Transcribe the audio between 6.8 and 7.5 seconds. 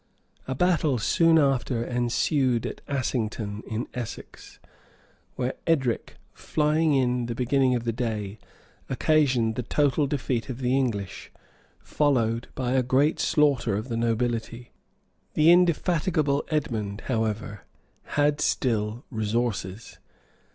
in the